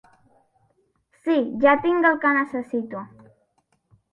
[1.27, 3.05] Sí, ja tinc el que necessito.